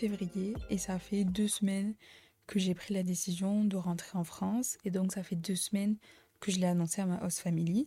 février 0.00 0.54
et 0.70 0.78
ça 0.78 0.98
fait 0.98 1.24
deux 1.24 1.46
semaines 1.46 1.94
que 2.46 2.58
j'ai 2.58 2.74
pris 2.74 2.94
la 2.94 3.02
décision 3.02 3.64
de 3.64 3.76
rentrer 3.76 4.16
en 4.16 4.24
France 4.24 4.78
et 4.82 4.90
donc 4.90 5.12
ça 5.12 5.22
fait 5.22 5.36
deux 5.36 5.56
semaines 5.56 5.96
que 6.40 6.50
je 6.50 6.58
l'ai 6.58 6.66
annoncé 6.66 7.02
à 7.02 7.06
ma 7.06 7.22
host 7.22 7.40
family. 7.40 7.86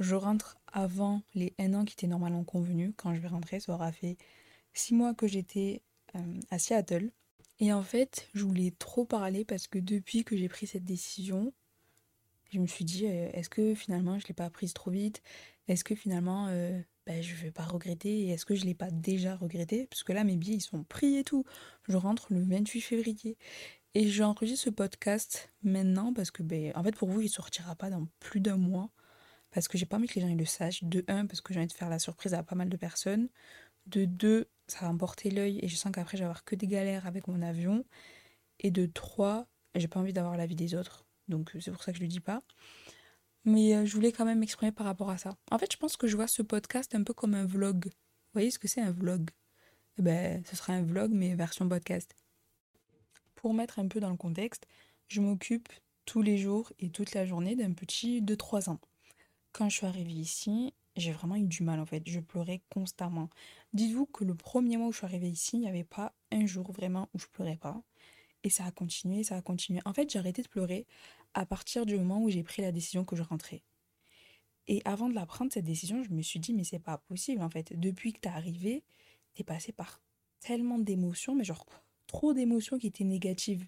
Je 0.00 0.14
rentre 0.14 0.56
avant 0.72 1.20
les 1.34 1.52
un 1.58 1.74
an 1.74 1.84
qui 1.84 1.92
étaient 1.92 2.06
normalement 2.06 2.44
convenus. 2.44 2.94
Quand 2.96 3.14
je 3.14 3.20
vais 3.20 3.28
rentrer, 3.28 3.60
ça 3.60 3.74
aura 3.74 3.92
fait 3.92 4.16
six 4.72 4.94
mois 4.94 5.12
que 5.12 5.26
j'étais 5.26 5.82
euh, 6.16 6.40
à 6.50 6.58
Seattle. 6.58 7.10
Et 7.60 7.74
en 7.74 7.82
fait, 7.82 8.26
je 8.32 8.44
voulais 8.44 8.72
trop 8.78 9.04
parler 9.04 9.44
parce 9.44 9.68
que 9.68 9.78
depuis 9.78 10.24
que 10.24 10.38
j'ai 10.38 10.48
pris 10.48 10.66
cette 10.66 10.84
décision, 10.86 11.52
je 12.50 12.58
me 12.58 12.66
suis 12.66 12.86
dit, 12.86 13.06
euh, 13.06 13.28
est-ce 13.34 13.50
que 13.50 13.74
finalement 13.74 14.18
je 14.18 14.24
ne 14.24 14.28
l'ai 14.28 14.34
pas 14.34 14.48
prise 14.48 14.72
trop 14.72 14.90
vite? 14.90 15.22
Est-ce 15.68 15.84
que 15.84 15.94
finalement 15.94 16.46
euh, 16.48 16.80
ben, 17.06 17.22
je 17.22 17.34
ne 17.34 17.38
vais 17.38 17.50
pas 17.50 17.64
regretter 17.64 18.20
Et 18.20 18.30
est-ce 18.30 18.46
que 18.46 18.54
je 18.54 18.62
ne 18.62 18.66
l'ai 18.66 18.74
pas 18.74 18.90
déjà 18.90 19.36
regretté? 19.36 19.86
Parce 19.86 20.02
que 20.02 20.12
là, 20.12 20.24
mes 20.24 20.36
billets, 20.36 20.56
ils 20.56 20.60
sont 20.60 20.84
pris 20.84 21.16
et 21.16 21.24
tout. 21.24 21.44
Je 21.88 21.96
rentre 21.96 22.26
le 22.30 22.42
28 22.42 22.80
février. 22.80 23.36
Et 23.94 24.08
j'ai 24.08 24.24
enregistré 24.24 24.70
ce 24.70 24.74
podcast 24.74 25.52
maintenant 25.62 26.12
parce 26.12 26.30
que, 26.30 26.42
ben, 26.42 26.72
en 26.74 26.82
fait, 26.82 26.96
pour 26.96 27.08
vous, 27.10 27.20
il 27.20 27.26
ne 27.26 27.30
sortira 27.30 27.76
pas 27.76 27.90
dans 27.90 28.06
plus 28.20 28.40
d'un 28.40 28.56
mois. 28.56 28.90
Parce 29.50 29.68
que 29.68 29.78
j'ai 29.78 29.86
pas 29.86 29.98
envie 29.98 30.08
que 30.08 30.14
les 30.14 30.22
gens 30.22 30.34
le 30.34 30.44
sachent. 30.44 30.82
De 30.82 31.04
un, 31.08 31.26
parce 31.26 31.40
que 31.40 31.52
j'ai 31.54 31.60
envie 31.60 31.68
de 31.68 31.72
faire 31.72 31.90
la 31.90 31.98
surprise 31.98 32.34
à 32.34 32.42
pas 32.42 32.56
mal 32.56 32.68
de 32.68 32.76
personnes. 32.76 33.28
De 33.86 34.04
deux, 34.04 34.48
ça 34.66 34.80
va 34.80 34.88
emporter 34.88 35.30
l'œil 35.30 35.60
et 35.62 35.68
je 35.68 35.76
sens 35.76 35.92
qu'après, 35.92 36.16
je 36.16 36.22
vais 36.22 36.26
avoir 36.26 36.44
que 36.44 36.56
des 36.56 36.66
galères 36.66 37.06
avec 37.06 37.28
mon 37.28 37.42
avion. 37.42 37.84
Et 38.60 38.70
de 38.70 38.86
trois, 38.86 39.46
j'ai 39.74 39.88
pas 39.88 40.00
envie 40.00 40.12
d'avoir 40.12 40.36
la 40.36 40.46
vie 40.46 40.56
des 40.56 40.74
autres. 40.74 41.06
Donc, 41.28 41.52
c'est 41.60 41.70
pour 41.70 41.82
ça 41.82 41.92
que 41.92 41.98
je 41.98 42.02
le 42.02 42.08
dis 42.08 42.20
pas. 42.20 42.42
Mais 43.44 43.74
euh, 43.74 43.84
je 43.84 43.94
voulais 43.94 44.12
quand 44.12 44.24
même 44.24 44.38
m'exprimer 44.38 44.72
par 44.72 44.86
rapport 44.86 45.10
à 45.10 45.18
ça. 45.18 45.36
En 45.50 45.58
fait, 45.58 45.70
je 45.72 45.76
pense 45.76 45.96
que 45.96 46.06
je 46.06 46.16
vois 46.16 46.28
ce 46.28 46.42
podcast 46.42 46.94
un 46.94 47.02
peu 47.02 47.12
comme 47.12 47.34
un 47.34 47.44
vlog. 47.44 47.86
Vous 47.86 48.32
voyez 48.32 48.50
ce 48.50 48.58
que 48.58 48.68
c'est 48.68 48.80
un 48.80 48.90
vlog? 48.90 49.30
Eh 49.98 50.02
ben, 50.02 50.42
ce 50.44 50.56
sera 50.56 50.72
un 50.72 50.82
vlog, 50.82 51.12
mais 51.12 51.34
version 51.34 51.68
podcast. 51.68 52.14
Pour 53.34 53.54
mettre 53.54 53.78
un 53.78 53.88
peu 53.88 54.00
dans 54.00 54.10
le 54.10 54.16
contexte, 54.16 54.66
je 55.08 55.20
m'occupe 55.20 55.68
tous 56.06 56.22
les 56.22 56.38
jours 56.38 56.72
et 56.78 56.90
toute 56.90 57.14
la 57.14 57.26
journée 57.26 57.56
d'un 57.56 57.72
petit 57.72 58.22
de 58.22 58.34
3 58.34 58.70
ans. 58.70 58.80
Quand 59.52 59.68
je 59.68 59.76
suis 59.76 59.86
arrivée 59.86 60.12
ici, 60.12 60.74
j'ai 60.96 61.12
vraiment 61.12 61.36
eu 61.36 61.44
du 61.44 61.62
mal 61.62 61.80
en 61.80 61.86
fait. 61.86 62.02
Je 62.06 62.20
pleurais 62.20 62.62
constamment. 62.70 63.28
Dites-vous 63.72 64.06
que 64.06 64.24
le 64.24 64.34
premier 64.34 64.76
mois 64.76 64.88
où 64.88 64.92
je 64.92 64.98
suis 64.98 65.06
arrivée 65.06 65.28
ici, 65.28 65.56
il 65.56 65.60
n'y 65.60 65.68
avait 65.68 65.84
pas 65.84 66.12
un 66.32 66.46
jour 66.46 66.72
vraiment 66.72 67.08
où 67.14 67.18
je 67.18 67.26
pleurais 67.26 67.56
pas. 67.56 67.82
Et 68.44 68.50
ça 68.50 68.66
a 68.66 68.70
continué, 68.70 69.24
ça 69.24 69.36
a 69.36 69.42
continué. 69.42 69.80
En 69.84 69.92
fait, 69.92 70.10
j'ai 70.10 70.18
arrêté 70.18 70.42
de 70.42 70.48
pleurer 70.48 70.86
à 71.32 71.46
partir 71.46 71.86
du 71.86 71.96
moment 71.96 72.22
où 72.22 72.30
j'ai 72.30 72.42
pris 72.42 72.62
la 72.62 72.70
décision 72.70 73.04
que 73.04 73.16
je 73.16 73.22
rentrais. 73.22 73.62
Et 74.66 74.80
avant 74.84 75.08
de 75.08 75.14
la 75.14 75.26
prendre, 75.26 75.52
cette 75.52 75.64
décision, 75.64 76.02
je 76.02 76.10
me 76.10 76.22
suis 76.22 76.38
dit, 76.38 76.54
mais 76.54 76.64
c'est 76.64 76.78
pas 76.78 76.98
possible 76.98 77.42
en 77.42 77.50
fait. 77.50 77.78
Depuis 77.78 78.12
que 78.12 78.20
t'es 78.20 78.28
arrivé, 78.28 78.84
t'es 79.34 79.44
passé 79.44 79.72
par 79.72 80.00
tellement 80.40 80.78
d'émotions, 80.78 81.34
mais 81.34 81.44
genre 81.44 81.66
trop 82.06 82.34
d'émotions 82.34 82.78
qui 82.78 82.86
étaient 82.86 83.04
négatives. 83.04 83.66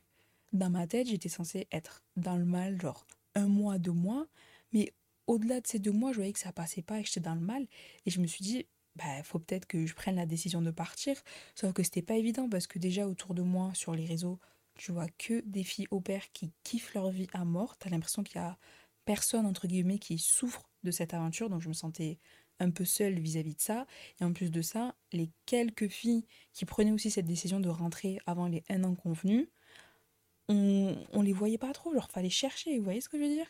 Dans 0.52 0.70
ma 0.70 0.86
tête, 0.86 1.08
j'étais 1.08 1.28
censée 1.28 1.66
être 1.72 2.04
dans 2.16 2.36
le 2.36 2.44
mal, 2.44 2.80
genre 2.80 3.06
un 3.34 3.48
mois, 3.48 3.78
deux 3.78 3.92
mois. 3.92 4.26
Mais 4.72 4.92
au-delà 5.26 5.60
de 5.60 5.66
ces 5.66 5.78
deux 5.78 5.92
mois, 5.92 6.12
je 6.12 6.16
voyais 6.16 6.32
que 6.32 6.38
ça 6.38 6.52
passait 6.52 6.82
pas 6.82 7.00
et 7.00 7.02
que 7.02 7.08
j'étais 7.08 7.20
dans 7.20 7.34
le 7.34 7.40
mal. 7.40 7.66
Et 8.04 8.10
je 8.10 8.20
me 8.20 8.26
suis 8.26 8.44
dit, 8.44 8.66
bah, 8.94 9.22
faut 9.22 9.38
peut-être 9.38 9.66
que 9.66 9.86
je 9.86 9.94
prenne 9.94 10.16
la 10.16 10.26
décision 10.26 10.62
de 10.62 10.70
partir. 10.70 11.16
Sauf 11.54 11.72
que 11.72 11.82
c'était 11.82 12.02
pas 12.02 12.16
évident 12.16 12.48
parce 12.48 12.66
que 12.66 12.78
déjà 12.78 13.06
autour 13.06 13.34
de 13.34 13.42
moi, 13.42 13.72
sur 13.74 13.94
les 13.94 14.06
réseaux, 14.06 14.38
tu 14.76 14.92
vois 14.92 15.08
que 15.18 15.40
des 15.46 15.64
filles 15.64 15.88
au 15.90 16.00
père 16.00 16.30
qui 16.32 16.52
kiffent 16.62 16.94
leur 16.94 17.10
vie 17.10 17.28
à 17.32 17.44
mort. 17.44 17.76
T'as 17.78 17.90
l'impression 17.90 18.22
qu'il 18.22 18.36
y 18.36 18.44
a 18.44 18.58
personne, 19.04 19.46
entre 19.46 19.66
guillemets, 19.66 19.98
qui 19.98 20.18
souffre 20.18 20.68
de 20.84 20.90
cette 20.90 21.14
aventure. 21.14 21.50
Donc 21.50 21.60
je 21.60 21.68
me 21.68 21.74
sentais 21.74 22.18
un 22.58 22.70
peu 22.70 22.84
seule 22.84 23.18
vis-à-vis 23.18 23.54
de 23.54 23.60
ça. 23.60 23.86
Et 24.20 24.24
en 24.24 24.32
plus 24.32 24.50
de 24.50 24.62
ça, 24.62 24.94
les 25.12 25.30
quelques 25.46 25.88
filles 25.88 26.26
qui 26.52 26.64
prenaient 26.64 26.92
aussi 26.92 27.10
cette 27.10 27.26
décision 27.26 27.60
de 27.60 27.68
rentrer 27.68 28.18
avant 28.26 28.46
les 28.46 28.64
un 28.68 28.84
an 28.84 28.94
convenus, 28.94 29.48
on, 30.48 30.96
on 31.12 31.22
les 31.22 31.32
voyait 31.32 31.58
pas 31.58 31.72
trop. 31.72 31.92
Genre, 31.92 32.10
fallait 32.10 32.30
chercher. 32.30 32.78
Vous 32.78 32.84
voyez 32.84 33.00
ce 33.00 33.08
que 33.08 33.18
je 33.18 33.22
veux 33.22 33.28
dire? 33.28 33.46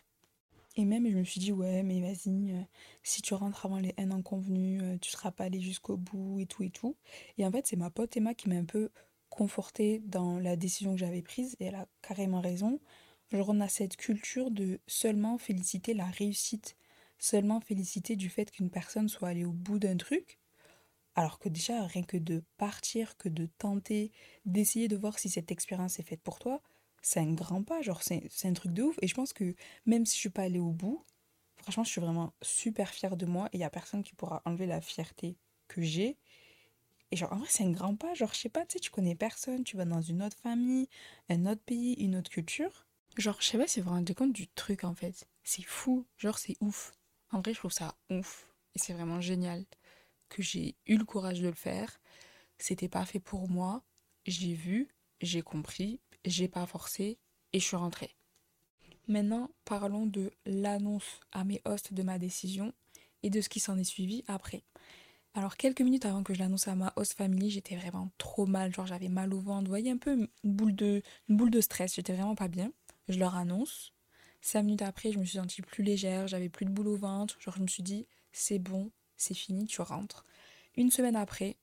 Et 0.79 0.85
même, 0.85 1.11
je 1.11 1.17
me 1.17 1.25
suis 1.25 1.41
dit, 1.41 1.53
ouais, 1.53 1.83
mais 1.83 2.01
vas-y, 2.01 2.53
euh, 2.53 2.61
si 3.03 3.23
tu 3.23 3.33
rentres 3.33 3.65
avant 3.65 3.79
les 3.79 3.95
un 3.97 4.11
an 4.11 4.21
convenus, 4.21 4.83
euh, 4.83 4.99
tu 4.99 5.11
seras 5.11 5.31
pas 5.31 5.45
allé 5.45 5.59
jusqu'au 5.59 5.97
bout 5.97 6.39
et 6.39 6.47
tout 6.47 6.63
et 6.65 6.71
tout. 6.71 6.97
Et 7.39 7.47
en 7.47 7.51
fait, 7.51 7.67
c'est 7.67 7.77
ma 7.77 7.89
pote 7.89 8.15
Emma 8.15 8.35
qui 8.35 8.51
m'a 8.51 8.57
un 8.57 8.65
peu 8.67 8.91
confortée 9.31 10.01
dans 10.01 10.39
la 10.39 10.57
décision 10.57 10.93
que 10.93 10.99
j'avais 10.99 11.23
prise, 11.23 11.57
et 11.61 11.67
elle 11.67 11.75
a 11.75 11.87
carrément 12.03 12.41
raison. 12.41 12.81
Genre, 13.33 13.49
on 13.49 13.61
a 13.61 13.69
cette 13.69 13.97
culture 13.97 14.51
de 14.51 14.81
seulement 14.87 15.39
féliciter 15.39 15.95
la 15.95 16.07
réussite, 16.07 16.77
seulement 17.19 17.61
féliciter 17.61 18.17
du 18.17 18.29
fait 18.29 18.51
qu'une 18.51 18.71
personne 18.71 19.09
soit 19.09 19.29
allée 19.29 19.45
au 19.45 19.53
bout 19.53 19.79
d'un 19.79 19.97
truc. 19.97 20.39
Alors 21.15 21.39
que 21.39 21.49
déjà, 21.49 21.87
rien 21.87 22.03
que 22.03 22.19
de 22.19 22.45
partir, 22.59 23.17
que 23.17 23.29
de 23.29 23.47
tenter, 23.59 24.13
d'essayer 24.45 24.87
de 24.87 24.97
voir 24.97 25.19
si 25.19 25.31
cette 25.31 25.51
expérience 25.51 25.99
est 25.99 26.03
faite 26.03 26.23
pour 26.23 26.39
toi, 26.39 26.63
c'est 27.03 27.21
un 27.21 27.33
grand 27.33 27.63
pas, 27.63 27.83
genre 27.83 28.03
c'est 28.03 28.31
un 28.45 28.53
truc 28.53 28.73
de 28.73 28.83
ouf. 28.83 28.97
Et 29.01 29.09
je 29.09 29.15
pense 29.15 29.33
que 29.33 29.55
même 29.87 30.05
si 30.05 30.17
je 30.17 30.21
suis 30.21 30.31
pas 30.31 30.43
allée 30.43 30.59
au 30.59 30.73
bout, 30.73 31.05
franchement, 31.57 31.85
je 31.85 31.91
suis 31.91 32.01
vraiment 32.01 32.35
super 32.43 32.91
fière 32.91 33.17
de 33.17 33.27
moi 33.27 33.49
et 33.53 33.59
il 33.59 33.61
y 33.61 33.65
a 33.65 33.71
personne 33.71 34.03
qui 34.03 34.15
pourra 34.15 34.43
enlever 34.45 34.67
la 34.67 34.81
fierté 34.81 35.37
que 35.69 35.83
j'ai. 35.83 36.19
Et 37.11 37.17
genre, 37.17 37.33
en 37.33 37.37
vrai, 37.37 37.49
c'est 37.51 37.65
un 37.65 37.71
grand 37.71 37.95
pas. 37.97 38.15
Genre, 38.15 38.33
je 38.33 38.39
sais 38.41 38.49
pas, 38.49 38.67
tu 38.67 38.75
sais, 38.75 38.81
tu 38.81 38.91
connais 38.91 39.15
personne, 39.15 39.65
tu 39.65 39.77
vas 39.77 39.85
dans 39.85 40.01
une 40.01 40.23
autre 40.23 40.37
famille, 40.39 40.89
un 41.29 41.47
autre 41.47 41.63
pays, 41.63 41.95
une 41.95 42.17
autre 42.17 42.31
culture. 42.31 42.87
Genre, 43.17 43.37
je 43.41 43.47
sais 43.47 43.59
pas 43.59 43.67
si 43.67 43.81
vous 43.81 43.89
vous 43.89 43.95
rendez 43.95 44.15
compte 44.15 44.33
du 44.33 44.49
truc 44.49 44.85
en 44.85 44.95
fait. 44.95 45.27
C'est 45.45 45.63
fou. 45.63 46.07
Genre, 46.19 46.39
c'est 46.39 46.57
ouf. 46.61 46.93
En 47.31 47.41
vrai, 47.41 47.55
je 47.55 47.59
trouve 47.59 47.73
ça 47.73 47.97
ouf. 48.11 48.49
Et 48.75 48.79
c'est 48.79 48.93
vraiment 48.93 49.21
génial 49.21 49.65
que 50.29 50.43
j'ai 50.43 50.77
eu 50.87 50.97
le 50.97 51.05
courage 51.05 51.41
de 51.41 51.49
le 51.49 51.55
faire. 51.55 51.99
C'était 52.59 52.89
pas 52.89 53.05
fait 53.05 53.21
pour 53.21 53.49
moi. 53.49 53.83
J'ai 54.27 54.55
vu, 54.55 54.89
j'ai 55.21 55.43
compris, 55.43 56.01
j'ai 56.25 56.49
pas 56.49 56.67
forcé 56.67 57.19
et 57.53 57.61
je 57.61 57.65
suis 57.65 57.77
rentrée. 57.77 58.17
Maintenant, 59.09 59.51
parlons 59.65 60.07
de 60.07 60.33
l'annonce 60.45 61.21
à 61.33 61.45
mes 61.45 61.63
hosts 61.65 61.93
de 61.95 62.03
ma 62.03 62.19
décision 62.19 62.75
et 63.23 63.31
de 63.31 63.41
ce 63.41 63.49
qui 63.49 63.61
s'en 63.61 63.79
est 63.79 63.85
suivi 63.85 64.25
après. 64.27 64.65
Alors, 65.37 65.59
quelques 65.59 65.83
minutes 65.83 66.07
avant 66.07 66.23
que 66.23 66.33
je 66.33 66.39
l'annonce 66.39 66.67
à 66.67 66.75
ma 66.75 66.95
host 66.97 67.13
family, 67.13 67.51
j'étais 67.51 67.77
vraiment 67.77 68.11
trop 68.17 68.47
mal. 68.47 68.75
Genre, 68.75 68.87
j'avais 68.87 69.11
mal 69.11 69.35
au 69.35 69.39
ventre. 69.39 69.65
Vous 69.65 69.69
voyez, 69.69 69.91
un 69.91 69.99
peu 69.99 70.13
une 70.15 70.29
boule 70.45 70.75
de, 70.75 71.03
une 71.29 71.37
boule 71.37 71.51
de 71.51 71.61
stress. 71.61 71.95
J'étais 71.95 72.15
vraiment 72.15 72.35
pas 72.35 72.49
bien. 72.49 72.73
Je 73.09 73.19
leur 73.19 73.37
annonce. 73.37 73.93
Cinq 74.41 74.63
minutes 74.63 74.81
après, 74.81 75.13
je 75.13 75.19
me 75.19 75.25
suis 75.27 75.37
sentie 75.37 75.61
plus 75.61 75.85
légère. 75.85 76.27
J'avais 76.27 76.49
plus 76.49 76.65
de 76.65 76.71
boule 76.71 76.89
au 76.89 76.97
ventre. 76.97 77.39
Genre, 77.39 77.55
je 77.55 77.61
me 77.61 77.67
suis 77.67 77.83
dit, 77.83 78.07
c'est 78.33 78.59
bon, 78.59 78.91
c'est 79.19 79.35
fini, 79.35 79.67
tu 79.67 79.83
rentres. 79.83 80.25
Une 80.75 80.91
semaine 80.91 81.17
après, 81.17 81.59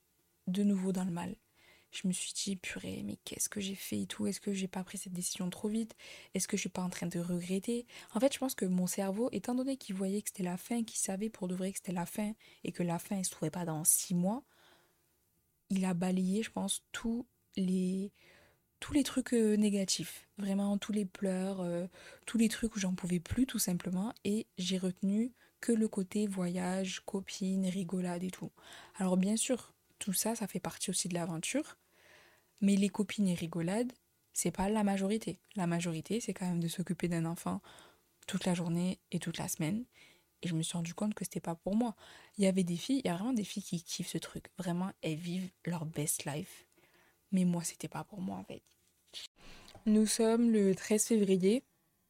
de 0.46 0.62
nouveau 0.62 0.92
dans 0.92 1.04
le 1.04 1.12
mal 1.12 1.36
je 1.94 2.08
me 2.08 2.14
suis 2.14 2.34
dit, 2.34 2.56
purée, 2.56 3.04
mais 3.06 3.18
qu'est-ce 3.24 3.50
que 3.50 3.62
j'ai 3.62 3.76
fait 3.76 4.02
et 4.02 4.08
tout? 4.08 4.26
Est-ce 4.28 4.42
que 4.42 4.52
j'ai 4.54 4.68
pas 4.68 4.84
pris 4.84 4.98
cette 4.98 5.14
décision 5.14 5.50
trop 5.50 5.70
vite? 5.70 5.96
Est-ce 6.34 6.48
que 6.48 6.58
je 6.58 6.62
suis 6.62 6.70
pas 6.70 6.82
en 6.82 6.90
train 6.90 7.08
de 7.08 7.20
regretter? 7.20 7.86
En 8.14 8.20
fait, 8.20 8.34
je 8.34 8.40
pense 8.40 8.56
que 8.56 8.66
mon 8.66 8.88
cerveau, 8.88 9.30
étant 9.32 9.56
donné 9.56 9.78
qu'il 9.78 9.96
voyait 9.96 10.22
que 10.22 10.30
c'était 10.30 10.44
la 10.44 10.58
fin, 10.58 10.84
qu'il 10.84 10.98
savait 10.98 11.30
pour 11.30 11.48
de 11.48 11.56
vrai 11.56 11.72
que 11.72 11.78
c'était 11.78 11.92
la 11.92 12.06
fin 12.08 12.34
et 12.64 12.72
que 12.72 12.84
la 12.84 13.00
fin 13.00 13.18
ne 13.18 13.24
se 13.24 13.30
trouvait 13.30 13.52
pas 13.52 13.66
dans 13.66 13.84
six 13.84 14.16
mois, 14.16 14.44
il 15.70 15.86
a 15.86 15.94
balayé, 15.94 16.44
je 16.44 16.52
pense, 16.52 16.84
tous 16.92 17.26
les 17.56 18.12
tous 18.80 18.94
les 18.94 19.04
trucs 19.04 19.34
euh, 19.34 19.56
négatifs, 19.56 20.28
vraiment 20.38 20.78
tous 20.78 20.92
les 20.92 21.06
pleurs, 21.06 21.62
euh, 21.62 21.88
tous 22.26 22.38
les 22.38 22.50
trucs 22.50 22.76
où 22.76 22.80
j'en 22.80 22.94
pouvais 22.96 23.22
plus 23.22 23.46
tout 23.46 23.60
simplement. 23.60 24.14
Et 24.26 24.48
j'ai 24.58 24.78
retenu 24.78 25.34
que 25.62 25.72
le 25.72 25.88
côté 25.88 26.28
voyage, 26.28 27.02
copine, 27.06 27.66
rigolade 27.68 28.24
et 28.24 28.32
tout. 28.32 28.52
Alors 28.96 29.16
bien 29.18 29.38
sûr, 29.38 29.74
tout 30.00 30.12
ça, 30.14 30.36
ça 30.36 30.48
fait 30.48 30.60
partie 30.60 30.90
aussi 30.90 31.08
de 31.08 31.14
l'aventure, 31.14 31.78
mais 32.62 32.76
les 32.76 32.90
copines 32.90 33.28
et 33.28 33.34
rigolades, 33.34 33.92
c'est 34.34 34.52
pas 34.52 34.70
la 34.70 34.84
majorité. 34.84 35.40
La 35.56 35.68
majorité, 35.68 36.20
c'est 36.20 36.34
quand 36.34 36.48
même 36.48 36.60
de 36.60 36.68
s'occuper 36.68 37.08
d'un 37.08 37.26
enfant 37.26 37.62
toute 38.28 38.46
la 38.46 38.54
journée 38.54 39.00
et 39.12 39.20
toute 39.20 39.38
la 39.38 39.48
semaine. 39.48 39.86
Et 40.42 40.48
je 40.48 40.56
me 40.56 40.64
suis 40.64 40.74
rendu 40.76 40.94
compte 40.94 41.14
que 41.14 41.24
c'était 41.24 41.40
pas 41.40 41.56
pour 41.56 41.76
moi. 41.76 41.96
Il 42.38 42.44
y 42.44 42.48
avait 42.48 42.64
des 42.64 42.76
filles, 42.76 43.02
il 43.04 43.08
y 43.08 43.12
a 43.12 43.16
vraiment 43.16 43.34
des 43.34 43.44
filles 43.44 43.64
qui 43.64 43.82
kiffent 43.82 44.10
ce 44.10 44.18
truc. 44.18 44.48
Vraiment, 44.58 44.92
elles 45.02 45.16
vivent 45.16 45.50
leur 45.66 45.86
best 45.86 46.26
life. 46.26 46.66
Mais 47.32 47.46
moi, 47.46 47.64
c'était 47.64 47.88
pas 47.88 48.04
pour 48.04 48.22
moi 48.22 48.38
en 48.38 48.44
fait. 48.44 48.62
Nous 49.86 50.06
sommes 50.06 50.52
le 50.52 50.76
13 50.76 51.06
février 51.06 51.64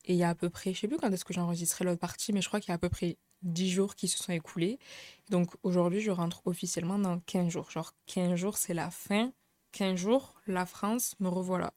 et 0.05 0.13
il 0.13 0.15
y 0.15 0.23
a 0.23 0.29
à 0.29 0.35
peu 0.35 0.49
près, 0.49 0.73
je 0.73 0.79
sais 0.79 0.87
plus 0.87 0.97
quand 0.97 1.11
est-ce 1.11 1.25
que 1.25 1.33
j'ai 1.33 1.41
enregistré 1.41 1.85
l'autre 1.85 1.99
partie, 1.99 2.33
mais 2.33 2.41
je 2.41 2.47
crois 2.47 2.59
qu'il 2.59 2.69
y 2.69 2.71
a 2.71 2.75
à 2.75 2.79
peu 2.79 2.89
près 2.89 3.17
10 3.43 3.69
jours 3.69 3.95
qui 3.95 4.07
se 4.07 4.17
sont 4.17 4.31
écoulés. 4.31 4.79
Donc 5.29 5.55
aujourd'hui, 5.63 6.01
je 6.01 6.11
rentre 6.11 6.45
officiellement 6.45 6.97
dans 6.97 7.19
15 7.19 7.49
jours. 7.49 7.71
Genre 7.71 7.93
15 8.07 8.35
jours, 8.35 8.57
c'est 8.57 8.73
la 8.73 8.89
fin 8.89 9.31
15 9.73 9.97
jours, 9.97 10.35
la 10.47 10.65
France, 10.65 11.15
me 11.19 11.27
revoilà. 11.27 11.73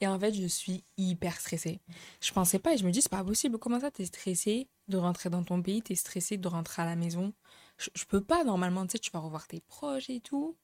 Et 0.00 0.06
en 0.06 0.18
fait, 0.18 0.34
je 0.34 0.46
suis 0.46 0.84
hyper 0.96 1.40
stressée. 1.40 1.80
Je 2.20 2.32
pensais 2.32 2.58
pas 2.58 2.74
et 2.74 2.78
je 2.78 2.84
me 2.84 2.90
dis, 2.90 3.02
c'est 3.02 3.08
pas 3.08 3.24
possible. 3.24 3.58
Comment 3.58 3.80
ça, 3.80 3.90
t'es 3.90 4.04
stressée 4.04 4.68
de 4.88 4.96
rentrer 4.96 5.30
dans 5.30 5.44
ton 5.44 5.62
pays, 5.62 5.82
t'es 5.82 5.94
stressée 5.94 6.36
de 6.36 6.48
rentrer 6.48 6.82
à 6.82 6.86
la 6.86 6.96
maison? 6.96 7.32
Je, 7.78 7.88
je, 7.94 8.04
peux 8.04 8.22
pas, 8.22 8.44
normalement, 8.44 8.86
tu 8.86 8.92
sais, 8.92 8.98
tu 8.98 9.10
vas 9.10 9.20
revoir 9.20 9.46
tes 9.46 9.60
proches 9.60 10.10
et 10.10 10.20
tout. 10.20 10.56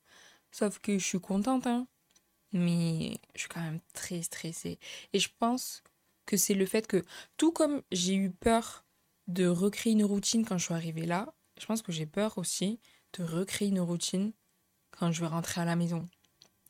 Sauf 0.50 0.78
que 0.78 0.98
je 0.98 1.04
suis 1.04 1.20
contente, 1.20 1.66
hein. 1.66 1.86
Mais 2.52 3.20
je 3.34 3.40
suis 3.40 3.48
quand 3.48 3.60
même 3.60 3.80
très 3.92 4.22
stressée. 4.22 4.78
Et 5.12 5.20
je 5.20 5.28
pense 5.38 5.82
que 6.26 6.36
c'est 6.36 6.54
le 6.54 6.66
fait 6.66 6.86
que, 6.86 7.04
tout 7.36 7.52
comme 7.52 7.82
j'ai 7.92 8.14
eu 8.14 8.30
peur 8.30 8.84
de 9.28 9.46
recréer 9.46 9.92
une 9.92 10.04
routine 10.04 10.44
quand 10.44 10.58
je 10.58 10.64
suis 10.64 10.74
arrivée 10.74 11.06
là, 11.06 11.32
je 11.60 11.66
pense 11.66 11.82
que 11.82 11.92
j'ai 11.92 12.06
peur 12.06 12.38
aussi 12.38 12.80
de 13.16 13.24
recréer 13.24 13.68
une 13.68 13.80
routine 13.80 14.32
quand 14.90 15.12
je 15.12 15.20
vais 15.20 15.26
rentrer 15.26 15.60
à 15.60 15.64
la 15.64 15.76
maison. 15.76 16.06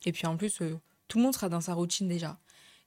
Et 0.05 0.11
puis 0.11 0.27
en 0.27 0.37
plus, 0.37 0.61
euh, 0.61 0.79
tout 1.07 1.17
le 1.17 1.23
monde 1.23 1.33
sera 1.33 1.49
dans 1.49 1.61
sa 1.61 1.73
routine 1.73 2.07
déjà. 2.07 2.37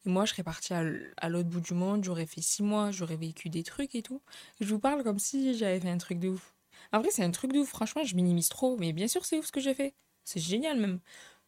Et 0.05 0.11
moi, 0.11 0.25
je 0.25 0.33
serais 0.33 0.43
partie 0.43 0.75
à 0.75 1.29
l'autre 1.29 1.49
bout 1.49 1.61
du 1.61 1.75
monde, 1.75 2.03
j'aurais 2.03 2.27
fait 2.27 2.41
six 2.41 2.63
mois, 2.63 2.91
j'aurais 2.91 3.17
vécu 3.17 3.51
des 3.51 3.63
trucs 3.63 3.95
et 3.95 4.03
tout. 4.03 4.21
je 4.61 4.67
vous 4.67 4.81
parle 4.81 5.05
comme 5.05 5.19
si 5.19 5.57
j'avais 5.57 5.79
fait 5.79 5.91
un 5.91 5.99
truc 5.99 6.19
de 6.19 6.31
ouf. 6.31 6.55
En 6.93 7.01
vrai, 7.01 7.11
c'est 7.13 7.23
un 7.23 7.31
truc 7.31 7.53
de 7.53 7.61
ouf, 7.61 7.69
franchement, 7.69 8.03
je 8.05 8.17
minimise 8.17 8.49
trop. 8.49 8.77
Mais 8.79 8.93
bien 8.93 9.07
sûr, 9.09 9.25
c'est 9.25 9.39
ouf 9.39 9.47
ce 9.47 9.53
que 9.53 9.61
j'ai 9.61 9.75
fait. 9.75 9.95
C'est 10.25 10.41
génial 10.41 10.79
même. 10.81 11.01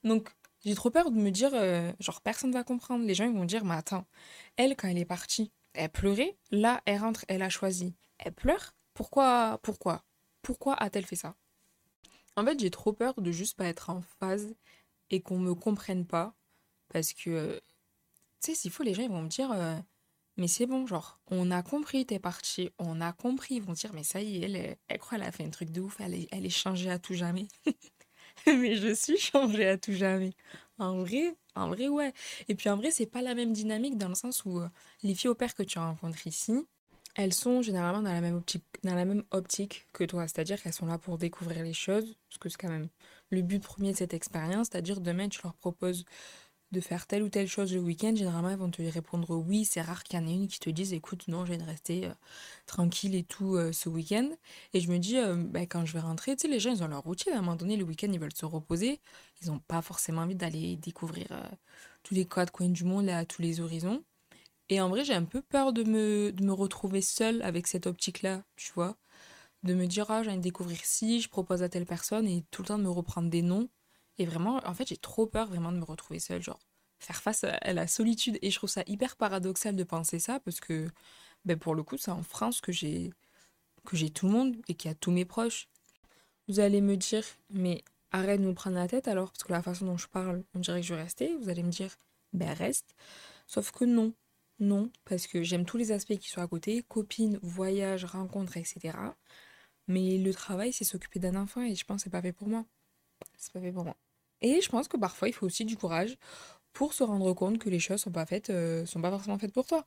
Donc, 0.04 0.30
j'ai 0.64 0.74
trop 0.74 0.90
peur 0.90 1.10
de 1.10 1.16
me 1.16 1.30
dire, 1.30 1.50
euh, 1.54 1.92
genre, 2.00 2.20
personne 2.20 2.52
va 2.52 2.64
comprendre. 2.64 3.04
Les 3.04 3.14
gens, 3.14 3.24
ils 3.24 3.36
vont 3.36 3.44
dire, 3.44 3.64
mais 3.64 3.74
attends, 3.74 4.06
elle, 4.56 4.76
quand 4.76 4.88
elle 4.88 4.98
est 4.98 5.04
partie, 5.04 5.50
elle 5.74 5.90
pleurait. 5.90 6.36
Là, 6.50 6.80
elle 6.86 7.00
rentre, 7.00 7.24
elle 7.28 7.42
a 7.42 7.50
choisi. 7.50 7.94
Elle 8.18 8.32
pleure? 8.32 8.74
Pourquoi 8.94 9.58
Pourquoi? 9.62 10.04
Pourquoi 10.42 10.74
a-t-elle 10.74 11.06
fait 11.06 11.16
ça? 11.16 11.34
En 12.36 12.44
fait, 12.44 12.58
j'ai 12.58 12.70
trop 12.70 12.92
peur 12.92 13.14
de 13.20 13.30
juste 13.32 13.56
pas 13.56 13.66
être 13.66 13.90
en 13.90 14.02
phase 14.20 14.54
et 15.10 15.20
qu'on 15.22 15.38
me 15.38 15.54
comprenne 15.54 16.06
pas. 16.06 16.34
Parce 16.88 17.12
que, 17.12 17.60
tu 18.42 18.52
sais, 18.52 18.54
s'il 18.54 18.70
faut, 18.70 18.82
les 18.82 18.94
gens, 18.94 19.02
ils 19.02 19.10
vont 19.10 19.22
me 19.22 19.28
dire, 19.28 19.50
euh, 19.52 19.76
mais 20.36 20.48
c'est 20.48 20.66
bon, 20.66 20.86
genre, 20.86 21.20
on 21.28 21.50
a 21.50 21.62
compris, 21.62 22.06
t'es 22.06 22.18
partie, 22.18 22.70
on 22.78 23.00
a 23.00 23.12
compris. 23.12 23.56
Ils 23.56 23.62
vont 23.62 23.72
dire, 23.72 23.92
mais 23.94 24.04
ça 24.04 24.20
y 24.22 24.38
est, 24.38 24.40
elle, 24.46 24.76
elle 24.88 24.98
croit 24.98 25.18
qu'elle 25.18 25.26
a 25.28 25.32
fait 25.32 25.44
un 25.44 25.50
truc 25.50 25.70
de 25.70 25.80
ouf, 25.80 25.96
elle 26.00 26.14
est, 26.14 26.28
elle 26.32 26.46
est 26.46 26.50
changée 26.50 26.90
à 26.90 26.98
tout 26.98 27.14
jamais. 27.14 27.48
mais 28.46 28.76
je 28.76 28.94
suis 28.94 29.18
changée 29.18 29.68
à 29.68 29.78
tout 29.78 29.92
jamais. 29.92 30.34
En 30.78 30.98
vrai, 30.98 31.36
en 31.54 31.68
vrai, 31.68 31.88
ouais. 31.88 32.12
Et 32.48 32.54
puis 32.54 32.68
en 32.68 32.76
vrai, 32.76 32.90
c'est 32.90 33.06
pas 33.06 33.22
la 33.22 33.34
même 33.34 33.52
dynamique 33.52 33.96
dans 33.98 34.08
le 34.08 34.14
sens 34.14 34.44
où 34.44 34.58
euh, 34.60 34.68
les 35.02 35.14
filles 35.14 35.30
au 35.30 35.34
père 35.34 35.54
que 35.54 35.62
tu 35.62 35.78
rencontres 35.78 36.26
ici, 36.26 36.52
elles 37.14 37.34
sont 37.34 37.62
généralement 37.62 38.02
dans 38.02 38.12
la 38.12 38.20
même 38.20 38.36
optique, 38.36 38.64
dans 38.82 38.94
la 38.94 39.04
même 39.04 39.22
optique 39.30 39.86
que 39.92 40.04
toi. 40.04 40.26
C'est-à-dire 40.26 40.60
qu'elles 40.62 40.72
sont 40.72 40.86
là 40.86 40.98
pour 40.98 41.18
découvrir 41.18 41.62
les 41.62 41.72
choses, 41.72 42.16
parce 42.28 42.38
que 42.38 42.48
c'est 42.48 42.58
quand 42.58 42.68
même 42.68 42.88
le 43.30 43.42
but 43.42 43.62
premier 43.62 43.92
de 43.92 43.96
cette 43.96 44.14
expérience. 44.14 44.68
C'est-à-dire 44.70 45.00
demain, 45.00 45.28
tu 45.28 45.40
leur 45.42 45.54
proposes 45.54 46.04
de 46.72 46.80
faire 46.80 47.06
telle 47.06 47.22
ou 47.22 47.28
telle 47.28 47.46
chose 47.46 47.72
le 47.72 47.80
week-end, 47.80 48.14
généralement, 48.14 48.50
elles 48.50 48.58
vont 48.58 48.70
te 48.70 48.82
répondre 48.82 49.30
oui. 49.36 49.64
C'est 49.64 49.80
rare 49.80 50.02
qu'il 50.02 50.18
y 50.18 50.22
en 50.22 50.26
ait 50.26 50.34
une 50.34 50.48
qui 50.48 50.58
te 50.58 50.68
dise 50.70 50.92
écoute, 50.92 51.28
non, 51.28 51.46
je 51.46 51.52
vais 51.52 51.62
rester 51.62 52.06
euh, 52.06 52.12
tranquille 52.66 53.14
et 53.14 53.22
tout 53.22 53.54
euh, 53.54 53.72
ce 53.72 53.88
week-end. 53.88 54.28
Et 54.72 54.80
je 54.80 54.90
me 54.90 54.98
dis, 54.98 55.18
euh, 55.18 55.36
bah, 55.36 55.60
quand 55.62 55.86
je 55.86 55.92
vais 55.92 56.00
rentrer, 56.00 56.36
tu 56.36 56.42
sais, 56.42 56.48
les 56.48 56.60
gens, 56.60 56.72
ils 56.72 56.82
ont 56.82 56.88
leur 56.88 57.02
routine. 57.02 57.32
À 57.32 57.38
un 57.38 57.42
moment 57.42 57.56
donné, 57.56 57.76
le 57.76 57.84
week-end, 57.84 58.08
ils 58.12 58.18
veulent 58.18 58.34
se 58.34 58.44
reposer. 58.44 59.00
Ils 59.42 59.48
n'ont 59.48 59.60
pas 59.60 59.82
forcément 59.82 60.22
envie 60.22 60.34
d'aller 60.34 60.76
découvrir 60.76 61.28
tous 62.02 62.14
les 62.14 62.26
quatre 62.26 62.52
coins 62.52 62.68
du 62.68 62.84
monde, 62.84 63.08
à 63.08 63.24
tous 63.24 63.40
les 63.40 63.60
horizons. 63.60 64.02
Et 64.70 64.80
en 64.80 64.88
vrai, 64.88 65.04
j'ai 65.04 65.14
un 65.14 65.24
peu 65.24 65.42
peur 65.42 65.72
de 65.72 65.84
me, 65.84 66.32
de 66.32 66.44
me 66.44 66.52
retrouver 66.52 67.00
seule 67.02 67.42
avec 67.42 67.66
cette 67.66 67.86
optique-là, 67.86 68.44
tu 68.56 68.72
vois. 68.72 68.96
De 69.62 69.74
me 69.74 69.86
dire, 69.86 70.10
ah, 70.10 70.22
j'ai 70.22 70.30
envie 70.30 70.38
de 70.38 70.42
découvrir 70.42 70.78
si, 70.84 71.20
je 71.20 71.28
propose 71.28 71.62
à 71.62 71.68
telle 71.68 71.86
personne, 71.86 72.26
et 72.28 72.44
tout 72.50 72.62
le 72.62 72.68
temps 72.68 72.78
de 72.78 72.84
me 72.84 72.90
reprendre 72.90 73.30
des 73.30 73.42
noms. 73.42 73.68
Et 74.18 74.26
vraiment, 74.26 74.60
en 74.66 74.74
fait, 74.74 74.88
j'ai 74.88 74.96
trop 74.96 75.26
peur 75.26 75.46
vraiment 75.48 75.72
de 75.72 75.78
me 75.78 75.84
retrouver 75.84 76.20
seule, 76.20 76.42
genre 76.42 76.60
faire 76.98 77.22
face 77.22 77.44
à 77.44 77.72
la 77.72 77.86
solitude. 77.86 78.38
Et 78.42 78.50
je 78.50 78.56
trouve 78.56 78.70
ça 78.70 78.82
hyper 78.86 79.16
paradoxal 79.16 79.76
de 79.76 79.84
penser 79.84 80.18
ça 80.18 80.40
parce 80.40 80.60
que, 80.60 80.88
ben, 81.44 81.58
pour 81.58 81.74
le 81.74 81.82
coup, 81.82 81.96
c'est 81.98 82.10
en 82.10 82.22
France 82.22 82.60
que 82.60 82.72
j'ai 82.72 83.12
que 83.84 83.96
j'ai 83.96 84.10
tout 84.10 84.26
le 84.26 84.32
monde 84.32 84.56
et 84.68 84.74
qu'il 84.74 84.90
y 84.90 84.92
a 84.92 84.94
tous 84.94 85.10
mes 85.10 85.26
proches. 85.26 85.68
Vous 86.48 86.60
allez 86.60 86.80
me 86.80 86.96
dire, 86.96 87.24
mais 87.50 87.84
arrête 88.12 88.40
de 88.40 88.46
nous 88.46 88.54
prendre 88.54 88.76
la 88.76 88.88
tête 88.88 89.08
alors, 89.08 89.30
parce 89.30 89.44
que 89.44 89.52
la 89.52 89.62
façon 89.62 89.86
dont 89.86 89.98
je 89.98 90.08
parle, 90.08 90.44
on 90.54 90.60
dirait 90.60 90.80
que 90.80 90.86
je 90.86 90.94
vais 90.94 91.02
rester. 91.02 91.36
Vous 91.36 91.48
allez 91.50 91.62
me 91.62 91.70
dire, 91.70 91.90
ben 92.32 92.52
reste. 92.54 92.94
Sauf 93.46 93.72
que 93.72 93.84
non, 93.84 94.14
non, 94.60 94.90
parce 95.04 95.26
que 95.26 95.42
j'aime 95.42 95.64
tous 95.64 95.76
les 95.76 95.92
aspects 95.92 96.16
qui 96.16 96.28
sont 96.30 96.40
à 96.40 96.46
côté, 96.46 96.82
copine, 96.82 97.38
voyage, 97.42 98.04
rencontre, 98.04 98.56
etc. 98.56 98.96
Mais 99.88 100.18
le 100.18 100.32
travail, 100.32 100.72
c'est 100.72 100.84
s'occuper 100.84 101.18
d'un 101.18 101.36
enfant 101.36 101.62
et 101.62 101.74
je 101.74 101.84
pense 101.84 101.98
que 101.98 102.04
c'est 102.04 102.10
pas 102.10 102.22
fait 102.22 102.32
pour 102.32 102.48
moi. 102.48 102.64
C'est 103.36 103.52
pas 103.52 103.60
fait 103.60 103.72
pour 103.72 103.84
moi. 103.84 103.96
Et 104.40 104.60
je 104.60 104.68
pense 104.68 104.88
que 104.88 104.96
parfois, 104.96 105.28
il 105.28 105.34
faut 105.34 105.46
aussi 105.46 105.64
du 105.64 105.76
courage 105.76 106.16
pour 106.72 106.94
se 106.94 107.02
rendre 107.02 107.32
compte 107.34 107.58
que 107.58 107.70
les 107.70 107.80
choses 107.80 108.00
sont 108.02 108.12
pas 108.12 108.26
faites, 108.26 108.50
euh, 108.50 108.86
sont 108.86 109.00
pas 109.00 109.10
forcément 109.10 109.38
faites 109.38 109.52
pour 109.52 109.66
toi. 109.66 109.86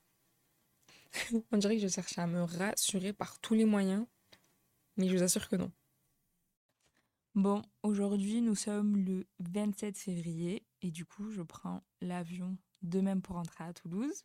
On 1.51 1.57
dirait 1.57 1.75
que 1.75 1.81
je 1.81 1.87
cherche 1.87 2.17
à 2.17 2.27
me 2.27 2.43
rassurer 2.43 3.13
par 3.13 3.39
tous 3.39 3.53
les 3.53 3.65
moyens, 3.65 4.05
mais 4.97 5.07
je 5.07 5.15
vous 5.17 5.23
assure 5.23 5.47
que 5.49 5.55
non. 5.55 5.71
Bon, 7.35 7.61
aujourd'hui 7.83 8.41
nous 8.41 8.55
sommes 8.55 8.97
le 8.97 9.27
27 9.39 9.97
février 9.97 10.63
et 10.81 10.91
du 10.91 11.05
coup 11.05 11.29
je 11.31 11.41
prends 11.41 11.83
l'avion 12.01 12.57
demain 12.81 13.19
pour 13.19 13.35
rentrer 13.35 13.63
à 13.63 13.73
Toulouse. 13.73 14.23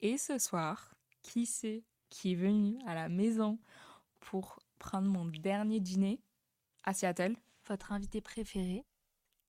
Et 0.00 0.18
ce 0.18 0.38
soir, 0.38 0.94
qui 1.22 1.46
c'est 1.46 1.84
qui 2.08 2.32
est 2.32 2.36
venu 2.36 2.78
à 2.86 2.94
la 2.94 3.08
maison 3.08 3.58
pour 4.18 4.58
prendre 4.78 5.08
mon 5.08 5.26
dernier 5.26 5.80
dîner 5.80 6.20
à 6.84 6.94
Seattle? 6.94 7.36
Votre 7.68 7.92
invité 7.92 8.20
préféré 8.20 8.84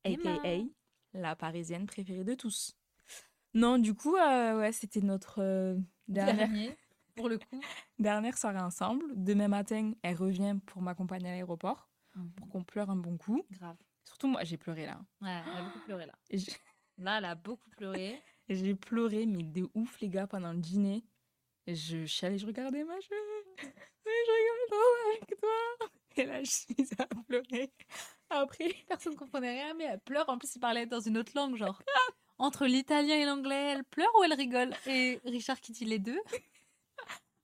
a.k.a. 0.03 0.57
la 1.13 1.35
parisienne 1.35 1.85
préférée 1.85 2.23
de 2.23 2.33
tous. 2.33 2.75
Non, 3.53 3.77
du 3.77 3.93
coup, 3.93 4.15
euh, 4.15 4.59
ouais, 4.59 4.71
c'était 4.71 5.01
notre 5.01 5.41
euh, 5.41 5.77
dernière... 6.07 6.47
Dernier, 6.47 6.77
pour 7.15 7.29
le 7.29 7.37
coup. 7.37 7.61
dernière 7.99 8.37
soirée 8.37 8.59
ensemble. 8.59 9.05
Demain 9.15 9.47
matin, 9.47 9.93
elle 10.01 10.15
revient 10.15 10.57
pour 10.65 10.81
m'accompagner 10.81 11.29
à 11.29 11.31
l'aéroport, 11.31 11.89
mhm. 12.15 12.31
pour 12.31 12.49
qu'on 12.49 12.63
pleure 12.63 12.89
un 12.89 12.95
bon 12.95 13.17
coup. 13.17 13.43
Grave. 13.51 13.77
Surtout 14.03 14.27
moi, 14.27 14.43
j'ai 14.43 14.57
pleuré 14.57 14.85
là. 14.85 14.99
Ouais, 15.21 15.41
elle 15.45 15.57
a 15.57 15.61
beaucoup 15.63 15.79
pleuré 15.79 16.05
là. 16.05 16.13
Là, 16.97 17.17
elle 17.17 17.25
a 17.25 17.35
beaucoup 17.35 17.69
pleuré. 17.71 18.21
j'ai 18.47 18.75
pleuré, 18.75 19.25
mais 19.25 19.41
de 19.41 19.67
ouf, 19.73 19.99
les 20.01 20.09
gars, 20.09 20.27
pendant 20.27 20.53
le 20.53 20.59
dîner. 20.59 21.03
Je 21.65 22.05
chialais, 22.05 22.37
je 22.37 22.45
regardais 22.45 22.83
ma 22.83 22.99
chère. 22.99 23.17
Mais 24.05 24.11
je 24.27 24.31
rigole 24.67 25.15
avec 25.15 25.39
toi. 25.39 25.87
Et 26.17 26.25
là, 26.25 26.43
je 26.43 26.49
suis 26.51 26.75
à 26.99 27.07
pleurer. 27.27 27.71
Après, 28.29 28.75
personne 28.87 29.13
ne 29.13 29.17
comprenait 29.17 29.63
rien, 29.63 29.73
mais 29.73 29.85
elle 29.85 29.99
pleure. 29.99 30.27
En 30.29 30.37
plus, 30.37 30.55
il 30.55 30.59
parlait 30.59 30.85
dans 30.85 30.99
une 30.99 31.17
autre 31.17 31.31
langue, 31.35 31.55
genre. 31.55 31.81
Entre 32.37 32.65
l'italien 32.65 33.15
et 33.15 33.25
l'anglais, 33.25 33.73
elle 33.73 33.83
pleure 33.83 34.11
ou 34.19 34.23
elle 34.23 34.33
rigole? 34.33 34.73
Et 34.85 35.19
Richard 35.25 35.59
qui 35.59 35.71
dit 35.71 35.85
les 35.85 35.99
deux. 35.99 36.19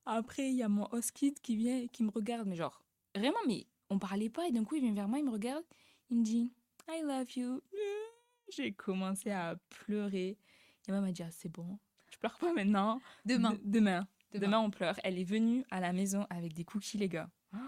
Après, 0.06 0.48
il 0.48 0.56
y 0.56 0.62
a 0.62 0.68
mon 0.68 0.88
host 0.92 1.12
kid 1.12 1.40
qui 1.40 1.56
vient 1.56 1.78
et 1.78 1.88
qui 1.88 2.02
me 2.02 2.10
regarde, 2.10 2.46
mais 2.46 2.56
genre, 2.56 2.82
vraiment, 3.14 3.38
mais 3.46 3.66
on 3.90 3.98
parlait 3.98 4.30
pas. 4.30 4.46
Et 4.48 4.52
d'un 4.52 4.64
coup, 4.64 4.76
il 4.76 4.82
vient 4.82 4.94
vers 4.94 5.08
moi, 5.08 5.18
il 5.18 5.24
me 5.24 5.30
regarde, 5.30 5.64
il 6.10 6.18
me 6.18 6.24
dit 6.24 6.52
I 6.88 7.02
love 7.02 7.30
you. 7.36 7.62
J'ai 8.48 8.72
commencé 8.72 9.30
à 9.30 9.56
pleurer. 9.68 10.38
Et 10.86 10.92
maman 10.92 11.06
m'a 11.06 11.12
dit 11.12 11.22
ah, 11.22 11.30
c'est 11.30 11.50
bon, 11.50 11.78
je 12.10 12.16
pleure 12.16 12.38
pas 12.38 12.52
maintenant. 12.52 13.00
Demain. 13.24 13.56
demain. 13.62 14.08
demain. 14.32 14.60
on 14.60 14.70
pleure. 14.70 14.98
Elle 15.04 15.18
est 15.18 15.24
venue 15.24 15.64
à 15.70 15.80
la 15.80 15.92
maison 15.92 16.26
avec 16.30 16.54
des 16.54 16.64
cookies, 16.64 16.98
les 16.98 17.08
gars. 17.08 17.30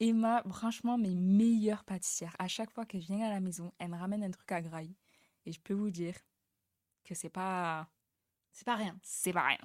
Emma, 0.00 0.42
franchement, 0.48 0.96
mes 0.96 1.14
meilleures 1.14 1.84
pâtissières. 1.84 2.34
À 2.38 2.48
chaque 2.48 2.70
fois 2.70 2.86
qu'elle 2.86 3.02
vient 3.02 3.20
à 3.20 3.28
la 3.28 3.40
maison, 3.40 3.72
elle 3.78 3.88
me 3.90 3.96
ramène 3.96 4.22
un 4.22 4.30
truc 4.30 4.50
à 4.52 4.62
graille. 4.62 4.94
Et 5.44 5.52
je 5.52 5.60
peux 5.60 5.74
vous 5.74 5.90
dire 5.90 6.14
que 7.04 7.14
c'est 7.14 7.28
pas. 7.28 7.88
C'est 8.52 8.64
pas 8.64 8.76
rien. 8.76 8.96
C'est 9.02 9.32
pas 9.32 9.46
rien. 9.46 9.58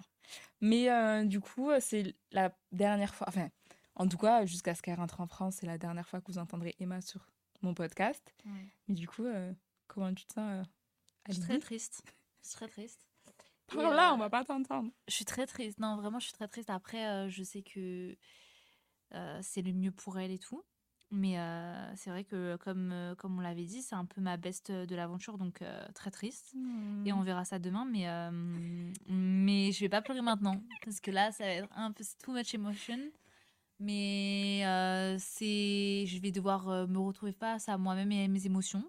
Mais 0.62 0.89
euh, 0.89 1.24
du 1.24 1.39
coup, 1.39 1.70
c'est 1.80 2.15
la 2.32 2.56
dernière 2.72 3.13
fois. 3.13 3.27
Enfin, 3.30 3.50
en 3.96 4.08
tout 4.08 4.18
cas, 4.18 4.46
jusqu'à 4.46 4.75
ce 4.75 4.82
qu'elle 4.82 4.98
rentre 4.98 5.22
en 5.22 5.27
France, 5.27 5.58
c'est 5.60 5.68
la 5.68 5.77
dernière 5.77 6.08
fois 6.08 6.20
que 6.22 6.32
vous 6.32 6.38
entendrez 6.38 6.75
Emma 6.80 7.01
sur 7.01 7.25
mon 7.66 7.74
podcast. 7.74 8.34
Mais 8.88 8.96
du 8.96 9.08
coup, 9.08 9.26
euh, 9.26 9.52
comment 9.88 10.14
tu 10.14 10.26
te 10.26 10.34
sens 10.34 10.62
euh, 10.62 10.64
Je 11.28 11.34
suis 11.34 11.42
très 11.42 11.60
triste. 11.60 12.04
Je 12.44 12.50
suis 12.50 12.56
très 12.56 12.68
triste. 12.68 13.06
là, 13.76 14.14
on 14.14 14.18
va 14.18 14.30
pas 14.30 14.44
t'entendre. 14.44 14.92
Je 15.08 15.14
suis 15.14 15.26
très 15.26 15.48
triste. 15.48 15.80
Non, 15.80 15.98
vraiment, 15.98 16.20
je 16.20 16.26
suis 16.26 16.34
très 16.34 16.48
triste. 16.48 16.70
Après, 16.70 17.30
je 17.30 17.44
sais 17.44 17.64
que 17.64 18.16
euh, 19.14 19.40
c'est 19.42 19.62
le 19.62 19.74
mieux 19.74 19.92
pour 19.92 20.20
elle 20.20 20.32
et 20.32 20.40
tout. 20.40 20.64
Mais 21.12 21.40
euh, 21.40 21.96
c'est 21.96 22.10
vrai 22.10 22.24
que, 22.24 22.58
comme, 22.58 22.92
euh, 22.92 23.16
comme 23.16 23.38
on 23.38 23.42
l'avait 23.42 23.64
dit, 23.64 23.82
c'est 23.82 23.96
un 23.96 24.06
peu 24.06 24.22
ma 24.22 24.38
best 24.38 24.72
de 24.72 24.96
l'aventure, 24.96 25.38
donc 25.38 25.64
très 25.94 26.12
triste. 26.12 26.54
Et 27.06 27.14
on 27.14 27.22
mmh. 27.22 27.26
verra 27.26 27.46
ça 27.46 27.60
demain, 27.60 27.86
mais, 27.86 28.08
mais 29.08 29.72
je 29.72 29.80
vais 29.82 29.90
pas 29.90 30.02
pleurer 30.02 30.22
maintenant, 30.22 30.62
parce 30.84 31.00
que 31.00 31.12
là, 31.12 31.32
ça 31.32 31.46
va 31.46 31.52
être 31.52 31.70
un 31.76 31.92
peu 31.92 32.04
too 32.24 32.34
much 32.34 32.54
emotion. 32.54 33.00
Mais 33.79 34.62
c'est, 35.20 36.05
je 36.08 36.20
vais 36.22 36.32
devoir 36.32 36.88
me 36.88 37.00
retrouver 37.00 37.34
face 37.34 37.70
à 37.70 37.77
moi-même 37.77 38.12
et 38.12 38.24
à 38.24 38.27
mes 38.27 38.46
émotions. 38.46 38.84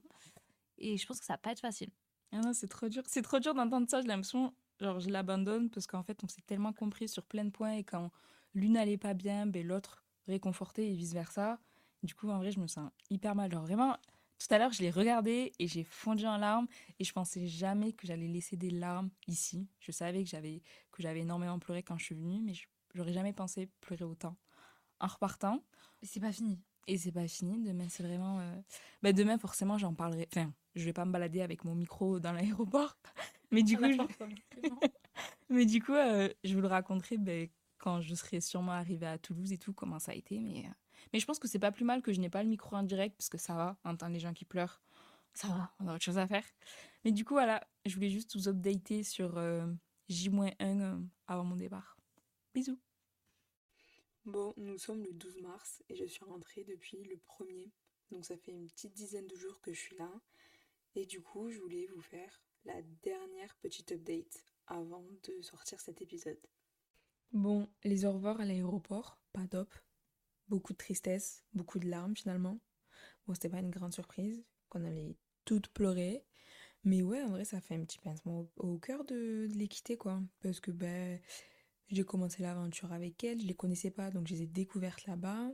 Et 0.78 0.96
je 0.96 1.06
pense 1.06 1.20
que 1.20 1.26
ça 1.26 1.34
va 1.34 1.38
pas 1.38 1.52
être 1.52 1.60
facile. 1.60 1.90
Ah 2.32 2.40
non, 2.40 2.52
c'est 2.52 2.68
trop 2.68 2.88
dur. 2.88 3.02
C'est 3.06 3.22
trop 3.22 3.38
dur 3.38 3.54
d'entendre 3.54 3.88
ça. 3.88 4.00
J'ai 4.02 4.08
l'impression, 4.08 4.54
genre, 4.80 5.00
je 5.00 5.08
l'abandonne 5.08 5.70
parce 5.70 5.86
qu'en 5.86 6.02
fait, 6.02 6.22
on 6.22 6.28
s'est 6.28 6.42
tellement 6.42 6.72
compris 6.72 7.08
sur 7.08 7.24
plein 7.24 7.44
de 7.44 7.50
points 7.50 7.72
et 7.72 7.84
quand 7.84 8.10
l'une 8.54 8.72
n'allait 8.74 8.98
pas 8.98 9.14
bien, 9.14 9.46
ben, 9.46 9.66
l'autre 9.66 10.04
réconforter 10.26 10.90
et 10.90 10.94
vice-versa. 10.94 11.60
Du 12.02 12.14
coup, 12.14 12.28
en 12.28 12.38
vrai, 12.38 12.50
je 12.50 12.60
me 12.60 12.66
sens 12.66 12.90
hyper 13.10 13.34
mal. 13.34 13.50
Genre, 13.50 13.62
vraiment, 13.62 13.96
tout 14.38 14.46
à 14.50 14.58
l'heure, 14.58 14.72
je 14.72 14.82
l'ai 14.82 14.90
regardé 14.90 15.52
et 15.58 15.66
j'ai 15.66 15.84
fondu 15.84 16.26
en 16.26 16.36
larmes 16.36 16.66
et 16.98 17.04
je 17.04 17.12
pensais 17.12 17.46
jamais 17.46 17.92
que 17.92 18.06
j'allais 18.06 18.28
laisser 18.28 18.56
des 18.56 18.70
larmes 18.70 19.10
ici. 19.28 19.68
Je 19.80 19.92
savais 19.92 20.22
que 20.24 20.28
j'avais 20.28 20.62
que 20.92 21.02
j'avais 21.02 21.20
énormément 21.20 21.58
pleuré 21.58 21.82
quand 21.82 21.96
je 21.96 22.04
suis 22.04 22.14
venue, 22.14 22.42
mais 22.42 22.52
j'aurais 22.94 23.12
jamais 23.14 23.32
pensé 23.32 23.70
pleurer 23.80 24.04
autant. 24.04 24.36
En 25.00 25.06
repartant. 25.06 25.62
Et 26.02 26.06
c'est 26.06 26.20
pas 26.20 26.32
fini. 26.32 26.60
Et 26.86 26.98
c'est 26.98 27.12
pas 27.12 27.26
fini. 27.28 27.60
Demain, 27.62 27.86
c'est 27.88 28.02
vraiment. 28.02 28.40
Euh, 28.40 28.54
bah, 29.02 29.12
demain, 29.12 29.38
forcément, 29.38 29.78
j'en 29.78 29.94
parlerai. 29.94 30.28
Enfin, 30.32 30.52
je 30.74 30.84
vais 30.84 30.92
pas 30.92 31.04
me 31.04 31.12
balader 31.12 31.40
avec 31.40 31.64
mon 31.64 31.74
micro 31.74 32.20
dans 32.20 32.32
l'aéroport. 32.32 32.98
mais 33.50 33.62
du 33.62 33.76
coup, 33.76 33.90
je... 33.90 33.98
mais 35.48 35.66
du 35.66 35.82
coup, 35.82 35.94
euh, 35.94 36.28
je 36.44 36.54
vous 36.54 36.60
le 36.60 36.68
raconterai 36.68 37.18
ben, 37.18 37.48
quand 37.78 38.00
je 38.00 38.14
serai 38.14 38.40
sûrement 38.40 38.72
arrivée 38.72 39.06
à 39.06 39.18
Toulouse 39.18 39.52
et 39.52 39.58
tout, 39.58 39.72
comment 39.72 39.98
ça 39.98 40.12
a 40.12 40.14
été. 40.14 40.38
Mais, 40.38 40.66
euh, 40.66 40.70
mais 41.12 41.20
je 41.20 41.26
pense 41.26 41.38
que 41.38 41.48
c'est 41.48 41.58
pas 41.58 41.72
plus 41.72 41.84
mal 41.84 42.02
que 42.02 42.12
je 42.12 42.20
n'ai 42.20 42.30
pas 42.30 42.42
le 42.42 42.48
micro 42.48 42.76
en 42.76 42.82
direct, 42.82 43.16
parce 43.16 43.28
que 43.28 43.38
ça 43.38 43.54
va, 43.54 43.76
entendre 43.84 44.12
les 44.12 44.20
gens 44.20 44.32
qui 44.32 44.44
pleurent, 44.44 44.80
ça 45.34 45.48
va, 45.48 45.72
on 45.80 45.88
a 45.88 45.94
autre 45.94 46.04
chose 46.04 46.18
à 46.18 46.26
faire. 46.26 46.44
Mais 47.04 47.12
du 47.12 47.24
coup, 47.24 47.34
voilà, 47.34 47.66
je 47.84 47.94
voulais 47.94 48.10
juste 48.10 48.34
vous 48.36 48.48
updater 48.48 49.02
sur 49.02 49.36
euh, 49.36 49.66
J-1 50.08 50.54
euh, 50.60 50.98
avant 51.26 51.44
mon 51.44 51.56
départ. 51.56 51.96
Bisous. 52.54 52.78
Bon, 54.26 54.52
nous 54.56 54.76
sommes 54.76 55.04
le 55.04 55.12
12 55.12 55.40
mars 55.40 55.84
et 55.88 55.94
je 55.94 56.04
suis 56.04 56.24
rentrée 56.24 56.64
depuis 56.64 57.04
le 57.04 57.14
1er. 57.14 57.70
Donc 58.10 58.24
ça 58.24 58.36
fait 58.36 58.50
une 58.50 58.66
petite 58.66 58.92
dizaine 58.92 59.28
de 59.28 59.36
jours 59.36 59.60
que 59.60 59.72
je 59.72 59.78
suis 59.78 59.96
là. 59.96 60.10
Et 60.96 61.06
du 61.06 61.22
coup, 61.22 61.48
je 61.48 61.60
voulais 61.60 61.86
vous 61.94 62.00
faire 62.00 62.42
la 62.64 62.82
dernière 63.04 63.54
petite 63.62 63.92
update 63.92 64.44
avant 64.66 65.06
de 65.28 65.40
sortir 65.42 65.78
cet 65.78 66.02
épisode. 66.02 66.40
Bon, 67.30 67.68
les 67.84 68.04
au 68.04 68.14
revoir 68.14 68.40
à 68.40 68.44
l'aéroport, 68.44 69.20
pas 69.32 69.46
top. 69.46 69.72
Beaucoup 70.48 70.72
de 70.72 70.78
tristesse, 70.78 71.44
beaucoup 71.54 71.78
de 71.78 71.88
larmes 71.88 72.16
finalement. 72.16 72.58
Bon, 73.28 73.34
c'était 73.34 73.48
pas 73.48 73.60
une 73.60 73.70
grande 73.70 73.92
surprise, 73.92 74.44
qu'on 74.68 74.84
allait 74.84 75.16
toutes 75.44 75.68
pleurer. 75.68 76.24
Mais 76.82 77.02
ouais, 77.02 77.22
en 77.22 77.28
vrai, 77.28 77.44
ça 77.44 77.60
fait 77.60 77.76
un 77.76 77.84
petit 77.84 77.98
pincement 77.98 78.48
au, 78.56 78.78
cœur 78.78 79.04
de, 79.04 79.46
de, 79.48 79.54
les 79.54 79.68
quitter, 79.68 79.96
quoi. 79.96 80.20
Parce 80.40 80.58
que, 80.58 80.72
ben, 80.72 81.20
j'ai 81.88 82.04
commencé 82.04 82.42
l'aventure 82.42 82.92
avec 82.92 83.22
elle, 83.24 83.40
je 83.40 83.46
les 83.46 83.54
connaissais 83.54 83.90
pas, 83.90 84.10
donc 84.10 84.26
je 84.26 84.34
les 84.34 84.42
ai 84.42 84.46
découvertes 84.46 85.06
là-bas. 85.06 85.50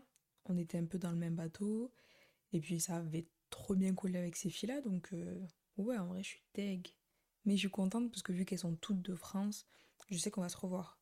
On 0.47 0.57
était 0.57 0.79
un 0.79 0.87
peu 0.87 0.99
dans 0.99 1.11
le 1.11 1.17
même 1.17 1.37
bateau. 1.37 1.93
Et 2.53 2.61
puis, 2.61 2.81
ça 2.81 2.97
avait 2.97 3.27
trop 3.51 3.75
bien 3.75 3.95
collé 3.95 4.19
avec 4.19 4.37
ces 4.37 4.51
filles-là, 4.51 4.81
donc, 4.81 5.13
euh, 5.13 5.47
ouais, 5.77 5.99
en 5.99 6.07
vrai, 6.07 6.23
je 6.23 6.29
suis 6.29 6.43
deg. 6.55 6.89
Mais 7.45 7.55
je 7.55 7.61
suis 7.61 7.71
contente 7.71 8.11
parce 8.11 8.23
que 8.23 8.33
vu 8.33 8.45
qu'elles 8.45 8.59
sont 8.59 8.77
toutes 8.77 9.03
de 9.03 9.15
France, 9.15 9.67
je 10.11 10.19
sais 10.19 10.31
qu'on 10.31 10.43
va 10.43 10.49
se 10.49 10.57
revoir. 10.57 10.99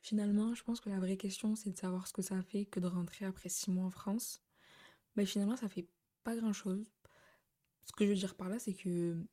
Finalement, 0.00 0.54
je 0.54 0.64
pense 0.64 0.80
que 0.80 0.90
la 0.90 0.98
vraie 0.98 1.16
question, 1.16 1.54
c'est 1.54 1.70
de 1.70 1.78
savoir 1.78 2.06
ce 2.08 2.12
que 2.12 2.22
ça 2.22 2.42
fait 2.42 2.64
que 2.66 2.80
de 2.80 2.86
rentrer 2.86 3.24
après 3.24 3.48
six 3.48 3.70
mois 3.70 3.84
en 3.84 3.90
France. 3.90 4.42
Mais 5.16 5.26
finalement, 5.26 5.56
ça 5.56 5.68
fait 5.68 5.88
pas 6.24 6.36
grand 6.36 6.52
chose. 6.52 6.90
Ce 7.84 7.92
que 7.92 8.04
je 8.04 8.10
veux 8.10 8.16
dire 8.16 8.34
par 8.34 8.48
là, 8.48 8.58
c'est 8.58 8.74
que 8.74 9.24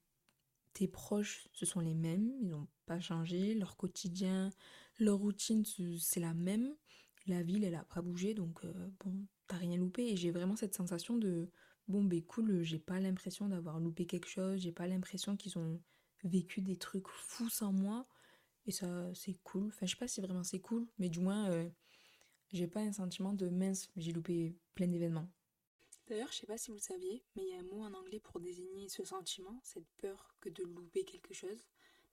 tes 0.74 0.88
proches, 0.88 1.48
ce 1.54 1.66
sont 1.66 1.80
les 1.80 1.94
mêmes, 1.94 2.32
ils 2.42 2.50
n'ont 2.50 2.68
pas 2.86 3.00
changé, 3.00 3.54
leur 3.56 3.78
quotidien, 3.78 4.52
leur 5.00 5.18
routine, 5.18 5.64
c'est 6.00 6.20
la 6.20 6.34
même. 6.34 6.76
La 7.28 7.44
ville, 7.44 7.64
elle 7.64 7.76
a 7.76 7.84
pas 7.84 8.02
bougé, 8.02 8.34
donc 8.34 8.64
euh, 8.66 8.90
bon, 9.04 9.26
t'as 9.48 9.58
rien 9.58 9.78
loupé. 9.78 10.08
Et 10.08 10.18
j'ai 10.18 10.32
vraiment 10.32 10.56
cette 10.56 10.76
sensation 10.76 11.18
de, 11.18 11.50
bon, 11.88 12.04
ben 12.04 12.22
cool, 12.24 12.64
j'ai 12.64 12.80
pas 12.80 13.00
l'impression 13.00 13.48
d'avoir 13.50 13.80
loupé 13.80 14.06
quelque 14.06 14.28
chose, 14.28 14.62
j'ai 14.62 14.72
pas 14.72 14.88
l'impression 14.88 15.36
qu'ils 15.36 15.58
ont 15.58 15.82
vécu 16.24 16.62
des 16.62 16.78
trucs 16.78 17.08
fous 17.08 17.50
sans 17.50 17.72
moi. 17.74 18.08
Et 18.66 18.72
ça, 18.72 19.14
c'est 19.14 19.38
cool. 19.44 19.68
Enfin, 19.68 19.86
je 19.86 19.92
sais 19.92 19.98
pas 19.98 20.08
si 20.08 20.22
vraiment 20.22 20.44
c'est 20.44 20.60
cool, 20.60 20.88
mais 20.98 21.10
du 21.10 21.20
moins, 21.20 21.50
euh, 21.50 21.70
j'ai 22.52 22.68
pas 22.68 22.82
un 22.82 22.92
sentiment 22.92 23.34
de 23.34 23.50
mince, 23.50 23.90
j'ai 23.96 24.12
loupé 24.12 24.56
plein 24.76 24.88
d'événements. 24.88 25.30
D'ailleurs, 26.10 26.32
je 26.32 26.38
sais 26.38 26.48
pas 26.48 26.58
si 26.58 26.72
vous 26.72 26.78
le 26.78 26.82
saviez, 26.82 27.24
mais 27.36 27.44
il 27.44 27.50
y 27.50 27.54
a 27.54 27.60
un 27.60 27.64
mot 27.64 27.84
en 27.84 27.94
anglais 27.94 28.20
pour 28.20 28.40
désigner 28.40 28.90
ce 28.90 29.04
sentiment, 29.04 29.60
cette 29.64 29.88
peur 29.98 30.36
que 30.42 30.50
de 30.50 30.64
louper 30.64 31.06
quelque 31.06 31.36
chose. 31.36 31.64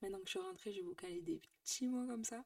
Maintenant 0.02 0.18
que 0.18 0.26
je 0.26 0.32
suis 0.32 0.38
rentrée, 0.38 0.72
je 0.72 0.80
vais 0.80 0.86
vous 0.86 0.94
caler 0.94 1.22
des 1.22 1.40
petits 1.62 1.88
mots 1.88 2.06
comme 2.06 2.24
ça. 2.24 2.44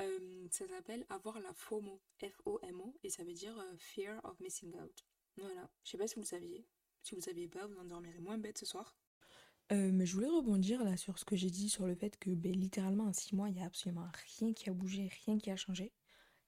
Euh, 0.00 0.46
ça 0.50 0.68
s'appelle 0.68 1.06
avoir 1.08 1.40
la 1.40 1.54
FOMO, 1.54 1.98
F-O-M-O, 2.22 2.94
et 3.02 3.08
ça 3.08 3.24
veut 3.24 3.32
dire 3.32 3.58
euh, 3.58 3.76
Fear 3.78 4.22
of 4.24 4.38
Missing 4.40 4.74
Out. 4.78 5.06
Voilà, 5.38 5.70
je 5.82 5.90
sais 5.90 5.98
pas 5.98 6.06
si 6.06 6.16
vous 6.16 6.22
le 6.22 6.26
saviez. 6.26 6.66
Si 7.02 7.14
vous 7.14 7.20
le 7.20 7.24
saviez 7.24 7.48
pas, 7.48 7.66
vous 7.66 7.78
en 7.78 7.84
dormirez 7.84 8.20
moins 8.20 8.36
bête 8.36 8.58
ce 8.58 8.66
soir. 8.66 8.94
Euh, 9.72 9.90
mais 9.92 10.04
je 10.04 10.14
voulais 10.14 10.28
rebondir 10.28 10.84
là 10.84 10.98
sur 10.98 11.18
ce 11.18 11.24
que 11.24 11.36
j'ai 11.36 11.48
dit 11.48 11.70
sur 11.70 11.86
le 11.86 11.94
fait 11.94 12.18
que 12.18 12.30
ben, 12.30 12.52
littéralement 12.52 13.04
en 13.04 13.12
six 13.14 13.34
mois, 13.34 13.48
il 13.48 13.54
n'y 13.54 13.62
a 13.62 13.66
absolument 13.66 14.08
rien 14.38 14.52
qui 14.52 14.68
a 14.68 14.74
bougé, 14.74 15.08
rien 15.24 15.38
qui 15.38 15.50
a 15.50 15.56
changé. 15.56 15.92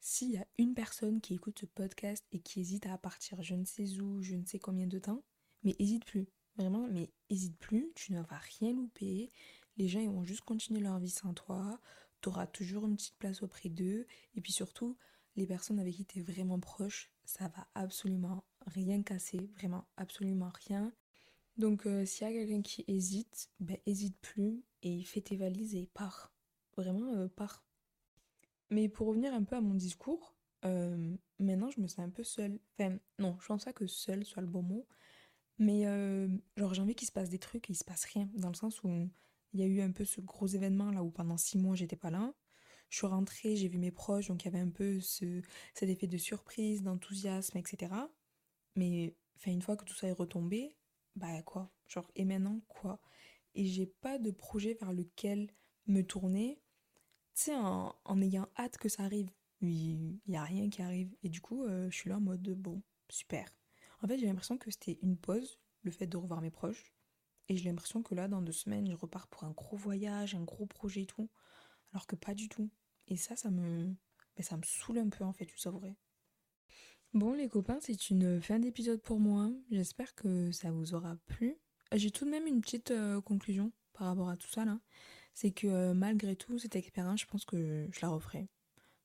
S'il 0.06 0.32
y 0.32 0.36
a 0.36 0.46
une 0.58 0.74
personne 0.74 1.22
qui 1.22 1.32
écoute 1.32 1.60
ce 1.60 1.64
podcast 1.64 2.22
et 2.30 2.38
qui 2.38 2.60
hésite 2.60 2.84
à 2.84 2.98
partir 2.98 3.42
je 3.42 3.54
ne 3.54 3.64
sais 3.64 4.02
où, 4.02 4.20
je 4.20 4.34
ne 4.34 4.44
sais 4.44 4.58
combien 4.58 4.86
de 4.86 4.98
temps, 4.98 5.24
mais 5.62 5.74
hésite 5.78 6.04
plus. 6.04 6.28
Vraiment, 6.58 6.86
mais 6.88 7.10
hésite 7.30 7.56
plus, 7.56 7.90
tu 7.94 8.12
ne 8.12 8.20
vas 8.20 8.36
rien 8.60 8.74
louper. 8.74 9.32
Les 9.78 9.88
gens 9.88 10.00
ils 10.00 10.10
vont 10.10 10.22
juste 10.22 10.42
continuer 10.42 10.80
leur 10.80 10.98
vie 10.98 11.08
sans 11.08 11.32
toi. 11.32 11.80
Tu 12.20 12.28
auras 12.28 12.46
toujours 12.46 12.84
une 12.84 12.96
petite 12.96 13.16
place 13.16 13.42
auprès 13.42 13.70
d'eux. 13.70 14.06
Et 14.34 14.42
puis 14.42 14.52
surtout, 14.52 14.98
les 15.36 15.46
personnes 15.46 15.80
avec 15.80 15.94
qui 15.94 16.04
tu 16.04 16.18
es 16.18 16.22
vraiment 16.22 16.60
proche, 16.60 17.10
ça 17.24 17.48
va 17.48 17.66
absolument 17.74 18.44
rien 18.66 19.02
casser, 19.02 19.48
vraiment 19.56 19.86
absolument 19.96 20.52
rien. 20.66 20.92
Donc 21.56 21.86
euh, 21.86 22.04
s'il 22.04 22.26
y 22.26 22.30
a 22.30 22.32
quelqu'un 22.34 22.60
qui 22.60 22.84
hésite, 22.88 23.48
ben 23.58 23.78
hésite 23.86 24.18
plus 24.20 24.66
et 24.82 25.02
fais 25.02 25.22
tes 25.22 25.38
valises 25.38 25.74
et 25.74 25.88
pars. 25.94 26.30
Vraiment, 26.76 27.14
euh, 27.14 27.26
pars. 27.26 27.64
Mais 28.74 28.88
pour 28.88 29.06
revenir 29.06 29.32
un 29.32 29.44
peu 29.44 29.54
à 29.54 29.60
mon 29.60 29.74
discours, 29.74 30.34
euh, 30.64 31.16
maintenant 31.38 31.70
je 31.70 31.80
me 31.80 31.86
sens 31.86 32.00
un 32.00 32.10
peu 32.10 32.24
seule. 32.24 32.58
Enfin, 32.76 32.96
non, 33.20 33.36
je 33.40 33.46
pense 33.46 33.64
pas 33.64 33.72
que 33.72 33.86
seule 33.86 34.24
soit 34.24 34.42
le 34.42 34.48
bon 34.48 34.62
mot. 34.62 34.88
Mais 35.58 35.84
genre 36.56 36.74
j'ai 36.74 36.82
envie 36.82 36.96
qu'il 36.96 37.06
se 37.06 37.12
passe 37.12 37.30
des 37.30 37.38
trucs 37.38 37.70
et 37.70 37.74
il 37.74 37.76
se 37.76 37.84
passe 37.84 38.04
rien. 38.06 38.28
Dans 38.34 38.48
le 38.48 38.54
sens 38.54 38.82
où 38.82 38.88
il 39.52 39.60
y 39.60 39.62
a 39.62 39.66
eu 39.66 39.80
un 39.80 39.92
peu 39.92 40.04
ce 40.04 40.20
gros 40.20 40.48
événement 40.48 40.90
là 40.90 41.04
où 41.04 41.10
pendant 41.10 41.36
six 41.36 41.56
mois 41.56 41.76
j'étais 41.76 41.94
pas 41.94 42.10
là. 42.10 42.34
Je 42.90 42.96
suis 42.96 43.06
rentrée, 43.06 43.54
j'ai 43.54 43.68
vu 43.68 43.78
mes 43.78 43.92
proches, 43.92 44.26
donc 44.26 44.42
il 44.42 44.46
y 44.46 44.48
avait 44.48 44.58
un 44.58 44.70
peu 44.70 44.98
ce, 45.00 45.40
cet 45.72 45.88
effet 45.88 46.08
de 46.08 46.18
surprise, 46.18 46.82
d'enthousiasme, 46.82 47.58
etc. 47.58 47.92
Mais 48.74 49.14
une 49.46 49.62
fois 49.62 49.76
que 49.76 49.84
tout 49.84 49.94
ça 49.94 50.08
est 50.08 50.12
retombé, 50.12 50.74
bah 51.14 51.42
quoi? 51.42 51.70
Genre, 51.86 52.10
et 52.16 52.24
maintenant 52.24 52.60
quoi? 52.66 53.00
Et 53.54 53.66
j'ai 53.66 53.86
pas 53.86 54.18
de 54.18 54.32
projet 54.32 54.74
vers 54.74 54.92
lequel 54.92 55.52
me 55.86 56.02
tourner, 56.02 56.60
tu 57.34 57.42
sais, 57.44 57.56
en, 57.56 58.20
ayant 58.20 58.48
hâte 58.56 58.78
que 58.78 58.88
ça 58.88 59.02
arrive. 59.02 59.30
Il 59.60 60.20
y 60.26 60.36
a 60.36 60.44
rien 60.44 60.68
qui 60.68 60.82
arrive. 60.82 61.14
Et 61.22 61.28
du 61.28 61.40
coup, 61.40 61.64
euh, 61.64 61.90
je 61.90 61.96
suis 61.96 62.10
là 62.10 62.16
en 62.16 62.20
mode, 62.20 62.42
bon, 62.42 62.82
super. 63.08 63.48
En 64.02 64.08
fait, 64.08 64.18
j'ai 64.18 64.26
l'impression 64.26 64.58
que 64.58 64.70
c'était 64.70 64.98
une 65.02 65.16
pause, 65.16 65.58
le 65.82 65.90
fait 65.90 66.06
de 66.06 66.16
revoir 66.16 66.40
mes 66.40 66.50
proches. 66.50 66.92
Et 67.48 67.56
j'ai 67.56 67.68
l'impression 67.68 68.02
que 68.02 68.14
là, 68.14 68.28
dans 68.28 68.42
deux 68.42 68.52
semaines, 68.52 68.90
je 68.90 68.96
repars 68.96 69.28
pour 69.28 69.44
un 69.44 69.50
gros 69.50 69.76
voyage, 69.76 70.34
un 70.34 70.44
gros 70.44 70.66
projet 70.66 71.02
et 71.02 71.06
tout. 71.06 71.28
Alors 71.92 72.06
que 72.06 72.16
pas 72.16 72.34
du 72.34 72.48
tout. 72.48 72.70
Et 73.08 73.16
ça, 73.16 73.36
ça 73.36 73.50
me, 73.50 73.94
ben, 74.36 74.42
ça 74.42 74.56
me 74.56 74.62
saoule 74.62 74.98
un 74.98 75.08
peu 75.08 75.24
en 75.24 75.32
fait, 75.32 75.46
tu 75.46 75.68
vrai 75.68 75.96
Bon 77.12 77.32
les 77.32 77.48
copains, 77.48 77.78
c'est 77.80 78.10
une 78.10 78.42
fin 78.42 78.58
d'épisode 78.58 79.00
pour 79.00 79.20
moi. 79.20 79.50
J'espère 79.70 80.14
que 80.14 80.50
ça 80.50 80.72
vous 80.72 80.94
aura 80.94 81.16
plu. 81.26 81.56
J'ai 81.92 82.10
tout 82.10 82.24
de 82.24 82.30
même 82.30 82.46
une 82.46 82.60
petite 82.60 82.90
euh, 82.90 83.20
conclusion 83.20 83.72
par 83.92 84.08
rapport 84.08 84.28
à 84.28 84.36
tout 84.36 84.48
ça 84.48 84.64
là. 84.64 84.80
C'est 85.34 85.50
que 85.50 85.66
euh, 85.66 85.94
malgré 85.94 86.36
tout, 86.36 86.58
cette 86.58 86.76
expérience, 86.76 87.20
je 87.20 87.26
pense 87.26 87.44
que 87.44 87.88
je 87.90 88.00
la 88.00 88.08
referai. 88.08 88.48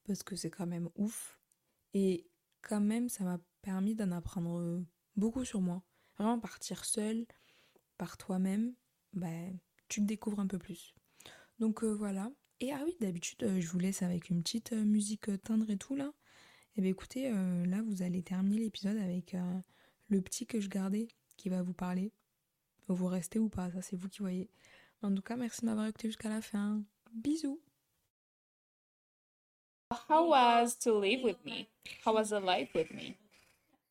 Parce 0.05 0.23
que 0.23 0.35
c'est 0.35 0.49
quand 0.49 0.67
même 0.67 0.89
ouf. 0.95 1.39
Et 1.93 2.27
quand 2.61 2.81
même, 2.81 3.09
ça 3.09 3.23
m'a 3.23 3.39
permis 3.61 3.95
d'en 3.95 4.11
apprendre 4.11 4.83
beaucoup 5.15 5.43
sur 5.43 5.61
moi. 5.61 5.83
Vraiment 6.17 6.39
partir 6.39 6.85
seule, 6.85 7.25
par 7.97 8.17
toi-même, 8.17 8.73
ben, 9.13 9.57
tu 9.87 10.01
te 10.01 10.05
découvres 10.05 10.39
un 10.39 10.47
peu 10.47 10.59
plus. 10.59 10.95
Donc 11.59 11.83
euh, 11.83 11.93
voilà. 11.93 12.31
Et 12.61 12.71
ah 12.73 12.81
oui, 12.85 12.95
d'habitude, 12.99 13.59
je 13.59 13.67
vous 13.67 13.79
laisse 13.79 14.01
avec 14.01 14.29
une 14.29 14.43
petite 14.43 14.73
musique 14.73 15.29
tendre 15.43 15.69
et 15.69 15.77
tout 15.77 15.95
là. 15.95 16.13
Et 16.75 16.79
eh 16.79 16.81
bien 16.81 16.91
écoutez, 16.91 17.29
euh, 17.29 17.65
là 17.65 17.81
vous 17.81 18.03
allez 18.03 18.21
terminer 18.21 18.59
l'épisode 18.59 18.97
avec 18.97 19.33
euh, 19.33 19.59
le 20.07 20.21
petit 20.21 20.45
que 20.45 20.59
je 20.61 20.69
gardais 20.69 21.07
qui 21.35 21.49
va 21.49 21.61
vous 21.61 21.73
parler. 21.73 22.13
Vous 22.87 23.07
restez 23.07 23.39
ou 23.39 23.49
pas, 23.49 23.71
ça 23.71 23.81
c'est 23.81 23.95
vous 23.95 24.07
qui 24.09 24.19
voyez. 24.19 24.49
En 25.01 25.15
tout 25.15 25.21
cas, 25.21 25.35
merci 25.35 25.61
de 25.61 25.67
m'avoir 25.67 25.87
écouté 25.87 26.09
jusqu'à 26.09 26.29
la 26.29 26.41
fin. 26.41 26.81
Bisous. 27.13 27.59
How 30.07 30.29
was 30.29 30.75
to 30.83 30.99
live 30.99 31.23
with 31.23 31.37
me? 31.45 31.67
How 32.05 32.13
was 32.13 32.29
the 32.29 32.39
life 32.39 32.69
with 32.75 32.91
me? 32.91 33.17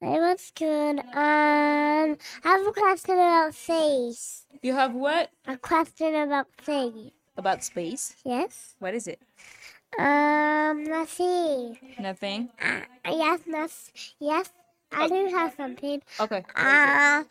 It 0.01 0.21
was 0.21 0.53
good. 0.55 1.01
Um, 1.01 2.17
I 2.17 2.17
have 2.45 2.67
a 2.67 2.73
question 2.73 3.15
about 3.15 3.55
space. 3.55 4.47
You 4.63 4.75
have 4.75 4.95
what? 4.95 5.31
A 5.47 5.57
question 5.57 6.15
about 6.15 6.47
space. 6.63 7.11
About 7.37 7.65
space? 7.65 8.15
Yes. 8.25 8.77
What 8.79 8.95
is 8.95 9.09
it? 9.09 9.21
Um, 9.99 10.85
let's 10.85 11.13
see. 11.13 11.79
Nothing. 11.99 12.51
Uh, 12.63 12.81
yes, 13.07 13.41
yes, 13.47 13.93
yes. 14.21 14.53
I 14.93 15.09
do 15.09 15.27
have 15.35 15.55
something. 15.57 16.01
Okay. 16.21 16.45
Uh, 16.55 17.25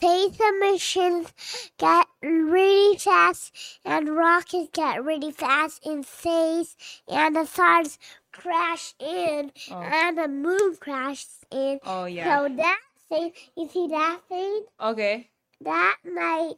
space 0.00 0.38
emissions 0.40 1.32
get 1.78 2.06
really 2.22 2.96
fast, 2.96 3.52
and 3.84 4.08
rockets 4.08 4.70
get 4.72 5.04
really 5.04 5.30
fast 5.30 5.84
in 5.84 6.02
space, 6.02 6.74
and 7.08 7.36
the 7.36 7.44
stars 7.44 7.98
crash 8.32 8.94
in, 8.98 9.52
oh. 9.70 9.80
and 9.80 10.16
the 10.16 10.28
moon 10.28 10.76
crashes 10.80 11.44
in. 11.50 11.80
Oh 11.84 12.06
yeah. 12.06 12.24
So 12.24 12.54
that 12.56 12.80
thing, 13.08 13.32
you 13.56 13.68
see 13.68 13.88
that 13.88 14.20
thing? 14.28 14.64
Okay. 14.80 15.28
That 15.62 15.96
might 16.04 16.54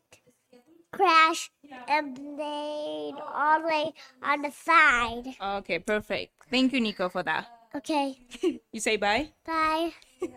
crash 0.92 1.50
and 1.88 2.14
blade 2.14 3.14
all 3.34 3.60
the 3.60 3.66
way 3.66 3.92
on 4.22 4.42
the 4.42 4.52
side. 4.52 5.34
Okay, 5.58 5.80
perfect. 5.80 6.32
Thank 6.48 6.72
you, 6.72 6.80
Nico, 6.80 7.08
for 7.08 7.24
that. 7.24 7.46
Okay. 7.74 8.18
you 8.72 8.80
say 8.80 8.96
bye? 8.98 9.30
Bye. 9.44 9.92